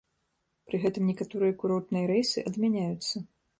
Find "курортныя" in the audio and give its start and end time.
1.65-2.09